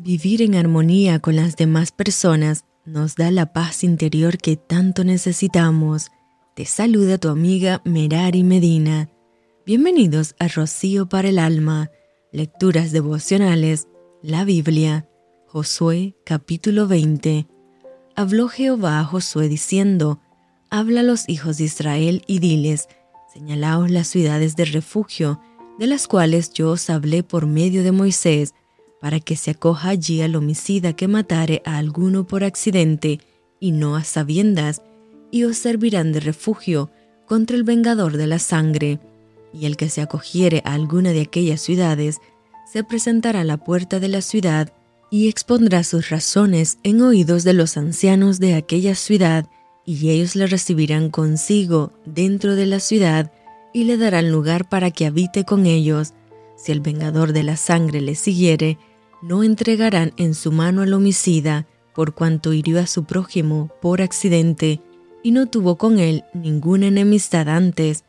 Vivir 0.00 0.42
en 0.42 0.54
armonía 0.54 1.18
con 1.18 1.34
las 1.34 1.56
demás 1.56 1.90
personas 1.90 2.64
nos 2.84 3.16
da 3.16 3.32
la 3.32 3.52
paz 3.52 3.82
interior 3.82 4.38
que 4.38 4.56
tanto 4.56 5.02
necesitamos. 5.02 6.12
Te 6.54 6.66
saluda 6.66 7.18
tu 7.18 7.28
amiga 7.28 7.82
Merari 7.84 8.44
Medina. 8.44 9.10
Bienvenidos 9.66 10.36
a 10.38 10.46
Rocío 10.46 11.08
para 11.08 11.30
el 11.30 11.40
Alma, 11.40 11.90
Lecturas 12.30 12.92
Devocionales, 12.92 13.88
la 14.22 14.44
Biblia, 14.44 15.08
Josué 15.48 16.14
capítulo 16.24 16.86
20. 16.86 17.48
Habló 18.14 18.46
Jehová 18.46 19.00
a 19.00 19.04
Josué 19.04 19.48
diciendo, 19.48 20.20
Habla 20.70 21.00
a 21.00 21.02
los 21.02 21.28
hijos 21.28 21.58
de 21.58 21.64
Israel 21.64 22.22
y 22.28 22.38
diles, 22.38 22.86
señalaos 23.34 23.90
las 23.90 24.06
ciudades 24.06 24.54
de 24.54 24.64
refugio, 24.64 25.40
de 25.80 25.88
las 25.88 26.06
cuales 26.06 26.52
yo 26.52 26.70
os 26.70 26.88
hablé 26.88 27.24
por 27.24 27.46
medio 27.46 27.82
de 27.82 27.90
Moisés, 27.90 28.54
para 29.00 29.20
que 29.20 29.36
se 29.36 29.52
acoja 29.52 29.90
allí 29.90 30.22
al 30.22 30.36
homicida 30.36 30.92
que 30.92 31.08
matare 31.08 31.62
a 31.64 31.78
alguno 31.78 32.26
por 32.26 32.44
accidente 32.44 33.20
y 33.60 33.72
no 33.72 33.96
a 33.96 34.04
sabiendas, 34.04 34.82
y 35.30 35.44
os 35.44 35.58
servirán 35.58 36.12
de 36.12 36.20
refugio 36.20 36.90
contra 37.26 37.56
el 37.56 37.64
vengador 37.64 38.16
de 38.16 38.26
la 38.26 38.38
sangre. 38.38 38.98
Y 39.52 39.66
el 39.66 39.76
que 39.76 39.88
se 39.88 40.00
acogiere 40.00 40.62
a 40.64 40.74
alguna 40.74 41.10
de 41.10 41.22
aquellas 41.22 41.60
ciudades, 41.60 42.18
se 42.70 42.84
presentará 42.84 43.40
a 43.40 43.44
la 43.44 43.56
puerta 43.56 44.00
de 44.00 44.08
la 44.08 44.20
ciudad 44.20 44.72
y 45.10 45.28
expondrá 45.28 45.84
sus 45.84 46.10
razones 46.10 46.78
en 46.82 47.00
oídos 47.00 47.44
de 47.44 47.54
los 47.54 47.76
ancianos 47.76 48.40
de 48.40 48.54
aquella 48.54 48.94
ciudad, 48.94 49.46
y 49.86 50.10
ellos 50.10 50.36
le 50.36 50.46
recibirán 50.46 51.08
consigo 51.10 51.92
dentro 52.04 52.56
de 52.56 52.66
la 52.66 52.78
ciudad 52.78 53.32
y 53.72 53.84
le 53.84 53.96
darán 53.96 54.30
lugar 54.30 54.68
para 54.68 54.90
que 54.90 55.06
habite 55.06 55.44
con 55.44 55.64
ellos. 55.64 56.12
Si 56.58 56.72
el 56.72 56.80
vengador 56.80 57.32
de 57.32 57.44
la 57.44 57.56
sangre 57.56 58.00
le 58.00 58.16
siguiere, 58.16 58.78
no 59.22 59.44
entregarán 59.44 60.12
en 60.16 60.34
su 60.34 60.50
mano 60.50 60.82
al 60.82 60.92
homicida, 60.92 61.66
por 61.94 62.14
cuanto 62.14 62.52
hirió 62.52 62.80
a 62.80 62.86
su 62.86 63.04
prójimo 63.04 63.70
por 63.80 64.02
accidente, 64.02 64.80
y 65.22 65.30
no 65.30 65.46
tuvo 65.46 65.76
con 65.76 66.00
él 66.00 66.24
ninguna 66.34 66.88
enemistad 66.88 67.48
antes, 67.48 68.04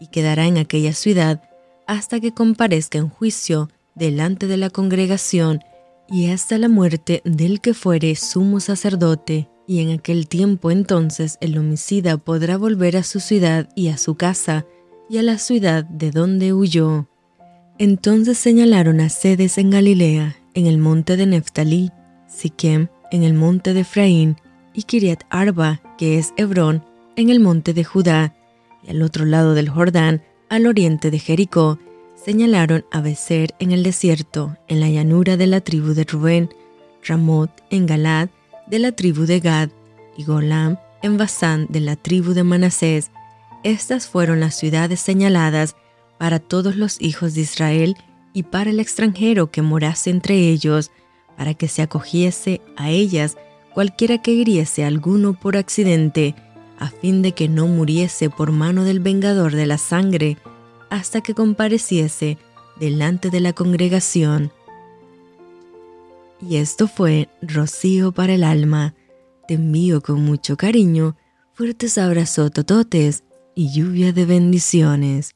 y 0.00 0.08
quedará 0.08 0.46
en 0.46 0.58
aquella 0.58 0.92
ciudad 0.92 1.42
hasta 1.86 2.20
que 2.20 2.32
comparezca 2.32 2.98
en 2.98 3.08
juicio 3.08 3.68
delante 3.94 4.46
de 4.46 4.56
la 4.56 4.70
congregación, 4.70 5.60
y 6.08 6.30
hasta 6.30 6.58
la 6.58 6.68
muerte 6.68 7.22
del 7.24 7.60
que 7.60 7.72
fuere 7.72 8.16
sumo 8.16 8.58
sacerdote, 8.58 9.48
y 9.68 9.80
en 9.80 9.90
aquel 9.90 10.26
tiempo 10.26 10.72
entonces 10.72 11.38
el 11.40 11.56
homicida 11.56 12.16
podrá 12.18 12.56
volver 12.56 12.96
a 12.96 13.04
su 13.04 13.20
ciudad 13.20 13.68
y 13.76 13.88
a 13.88 13.96
su 13.96 14.16
casa, 14.16 14.66
y 15.08 15.18
a 15.18 15.22
la 15.22 15.38
ciudad 15.38 15.84
de 15.84 16.10
donde 16.10 16.52
huyó. 16.52 17.08
Entonces 17.78 18.38
señalaron 18.38 19.00
a 19.00 19.08
sedes 19.08 19.58
en 19.58 19.70
Galilea, 19.70 20.36
en 20.54 20.66
el 20.66 20.78
monte 20.78 21.16
de 21.16 21.26
Neftalí, 21.26 21.90
Siquem 22.28 22.88
en 23.10 23.22
el 23.22 23.34
monte 23.34 23.74
de 23.74 23.80
Efraín 23.80 24.36
y 24.72 24.84
Kiriat 24.84 25.24
Arba, 25.30 25.80
que 25.98 26.18
es 26.18 26.32
Hebrón, 26.36 26.82
en 27.16 27.28
el 27.28 27.40
monte 27.40 27.74
de 27.74 27.84
Judá, 27.84 28.34
y 28.82 28.90
al 28.90 29.02
otro 29.02 29.26
lado 29.26 29.54
del 29.54 29.68
Jordán, 29.68 30.22
al 30.48 30.66
oriente 30.66 31.10
de 31.10 31.18
Jericó, 31.18 31.78
señalaron 32.16 32.84
a 32.90 33.00
Becer 33.00 33.54
en 33.58 33.70
el 33.70 33.82
desierto, 33.82 34.56
en 34.68 34.80
la 34.80 34.88
llanura 34.88 35.36
de 35.36 35.46
la 35.46 35.60
tribu 35.60 35.92
de 35.92 36.04
Rubén, 36.04 36.48
Ramot 37.06 37.50
en 37.70 37.86
Galad, 37.86 38.28
de 38.66 38.78
la 38.78 38.92
tribu 38.92 39.26
de 39.26 39.40
Gad, 39.40 39.68
y 40.16 40.24
Golam 40.24 40.78
en 41.02 41.18
Basán, 41.18 41.66
de 41.68 41.80
la 41.80 41.96
tribu 41.96 42.32
de 42.32 42.44
Manasés. 42.44 43.10
Estas 43.62 44.06
fueron 44.06 44.40
las 44.40 44.54
ciudades 44.54 45.00
señaladas 45.00 45.76
para 46.22 46.38
todos 46.38 46.76
los 46.76 47.02
hijos 47.02 47.34
de 47.34 47.40
Israel 47.40 47.96
y 48.32 48.44
para 48.44 48.70
el 48.70 48.78
extranjero 48.78 49.50
que 49.50 49.60
morase 49.60 50.08
entre 50.08 50.50
ellos, 50.50 50.92
para 51.36 51.54
que 51.54 51.66
se 51.66 51.82
acogiese 51.82 52.60
a 52.76 52.90
ellas 52.90 53.36
cualquiera 53.74 54.18
que 54.18 54.30
hiriese 54.30 54.84
alguno 54.84 55.34
por 55.34 55.56
accidente, 55.56 56.36
a 56.78 56.90
fin 56.90 57.22
de 57.22 57.32
que 57.32 57.48
no 57.48 57.66
muriese 57.66 58.30
por 58.30 58.52
mano 58.52 58.84
del 58.84 59.00
vengador 59.00 59.56
de 59.56 59.66
la 59.66 59.78
sangre, 59.78 60.36
hasta 60.90 61.22
que 61.22 61.34
compareciese 61.34 62.38
delante 62.78 63.28
de 63.28 63.40
la 63.40 63.52
congregación. 63.52 64.52
Y 66.40 66.58
esto 66.58 66.86
fue 66.86 67.30
Rocío 67.42 68.12
para 68.12 68.34
el 68.34 68.44
alma. 68.44 68.94
Te 69.48 69.54
envío 69.54 70.00
con 70.00 70.24
mucho 70.24 70.56
cariño, 70.56 71.16
fuertes 71.52 71.98
abrazos 71.98 72.52
tototes 72.52 73.24
y 73.56 73.72
lluvia 73.72 74.12
de 74.12 74.24
bendiciones. 74.24 75.34